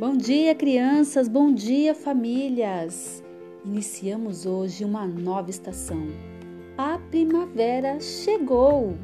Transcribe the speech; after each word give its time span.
Bom 0.00 0.16
dia, 0.16 0.54
crianças, 0.54 1.28
bom 1.28 1.52
dia, 1.52 1.94
famílias! 1.94 3.22
Iniciamos 3.66 4.46
hoje 4.46 4.82
uma 4.82 5.06
nova 5.06 5.50
estação. 5.50 6.06
A 6.78 6.98
primavera 7.10 8.00
chegou! 8.00 8.96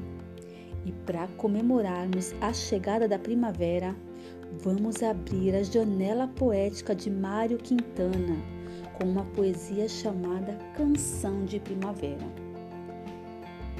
E 0.86 0.92
para 1.04 1.28
comemorarmos 1.36 2.34
a 2.40 2.50
chegada 2.50 3.06
da 3.06 3.18
primavera, 3.18 3.94
vamos 4.62 5.02
abrir 5.02 5.54
a 5.54 5.62
janela 5.62 6.28
poética 6.28 6.94
de 6.94 7.10
Mário 7.10 7.58
Quintana 7.58 8.38
com 8.98 9.06
uma 9.06 9.26
poesia 9.26 9.86
chamada 9.90 10.58
Canção 10.74 11.44
de 11.44 11.60
Primavera. 11.60 12.26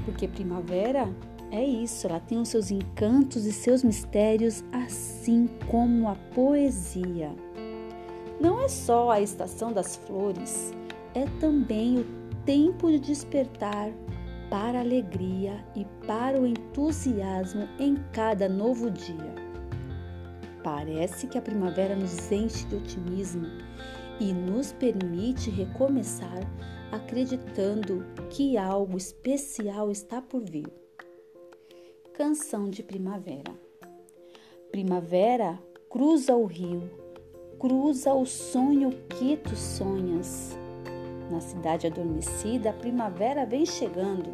Porque 0.05 0.29
primavera 0.29 1.09
é 1.51 1.65
isso, 1.65 2.07
ela 2.07 2.21
tem 2.21 2.39
os 2.39 2.49
seus 2.49 2.71
encantos 2.71 3.47
e 3.47 3.53
seus 3.53 3.83
mistérios, 3.85 4.65
assim 4.73 5.49
como 5.69 6.09
a 6.09 6.15
poesia. 6.35 7.31
Não 8.41 8.61
é 8.61 8.69
só 8.69 9.11
a 9.11 9.21
estação 9.21 9.73
das 9.73 9.97
flores, 9.97 10.73
é 11.15 11.25
também 11.41 12.01
o 12.01 12.07
tempo 12.45 12.91
de 12.91 12.99
despertar 12.99 13.91
para 14.51 14.79
a 14.79 14.83
alegria 14.83 15.65
e 15.75 15.85
para 16.07 16.41
o 16.41 16.47
entusiasmo 16.47 17.69
em 17.79 17.97
cada 18.13 18.49
novo 18.49 18.91
dia. 18.91 19.35
Parece 20.63 21.27
que 21.27 21.39
a 21.39 21.43
primavera 21.43 21.97
nos 21.97 22.31
enche 22.31 22.67
de 22.67 22.77
otimismo 22.77 23.47
e 24.21 24.33
nos 24.33 24.73
permite 24.73 25.51
recomeçar 25.51 26.41
acreditando 26.93 28.05
que 28.31 28.57
algo 28.57 28.97
especial 28.97 29.91
está 29.91 30.21
por 30.21 30.43
vir. 30.43 30.86
Canção 32.17 32.71
de 32.71 32.83
Primavera. 32.83 33.53
Primavera 34.71 35.59
cruza 35.91 36.35
o 36.35 36.47
rio, 36.47 36.91
cruza 37.59 38.15
o 38.15 38.25
sonho 38.25 38.91
que 39.11 39.37
tu 39.37 39.55
sonhas. 39.55 40.57
Na 41.31 41.43
cidade 41.43 41.87
adormecida, 41.87 42.71
a 42.71 42.73
primavera 42.73 43.45
vem 43.45 43.67
chegando. 43.67 44.31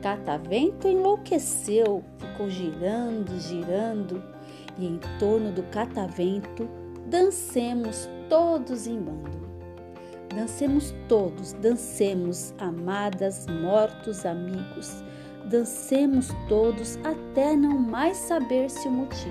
Catavento 0.00 0.86
enlouqueceu, 0.86 2.04
ficou 2.16 2.48
girando, 2.48 3.36
girando, 3.40 4.22
e 4.78 4.86
em 4.86 5.00
torno 5.18 5.50
do 5.50 5.64
catavento 5.64 6.68
dancemos 7.08 8.08
todos 8.28 8.86
em 8.86 9.00
bando. 9.00 9.48
Dancemos 10.32 10.94
todos, 11.08 11.54
dancemos, 11.54 12.54
amadas, 12.60 13.48
mortos, 13.48 14.24
amigos 14.24 15.02
dancemos 15.46 16.28
todos 16.48 16.98
até 17.04 17.54
não 17.56 17.78
mais 17.78 18.16
saber-se 18.16 18.88
o 18.88 18.90
motivo, 18.90 19.30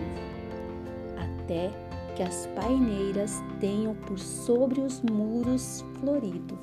até 1.17 1.71
que 2.15 2.23
as 2.23 2.47
paineiras 2.55 3.43
tenham 3.59 3.93
por 3.93 4.17
sobre 4.17 4.79
os 4.79 5.01
muros 5.01 5.83
florido. 5.99 6.57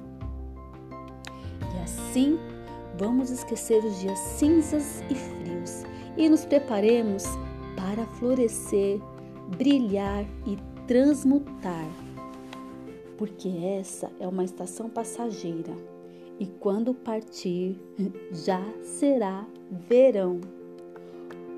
E 1.75 1.83
assim 1.83 2.39
vamos 2.99 3.31
esquecer 3.31 3.85
os 3.85 4.01
dias 4.01 4.19
cinzas 4.19 5.03
e 5.11 5.15
frios 5.15 5.85
e 6.17 6.29
nos 6.29 6.45
preparemos 6.45 7.25
para 7.77 8.07
florescer, 8.19 9.01
brilhar 9.57 10.25
e 10.47 10.57
transmutar, 10.87 11.89
porque 13.19 13.49
essa 13.79 14.11
é 14.19 14.27
uma 14.27 14.45
estação 14.45 14.89
passageira 14.89 15.92
e 16.43 16.47
quando 16.59 16.93
partir 16.93 17.79
já 18.33 18.61
será 18.81 19.47
verão. 19.71 20.41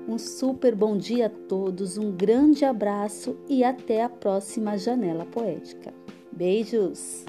Um 0.07 0.19
super 0.19 0.75
bom 0.75 0.95
dia 0.95 1.25
a 1.25 1.29
todos, 1.29 1.97
um 1.97 2.11
grande 2.11 2.63
abraço 2.63 3.35
e 3.49 3.63
até 3.63 4.03
a 4.03 4.09
próxima 4.09 4.77
janela 4.77 5.25
poética. 5.25 5.91
Beijos! 6.31 7.25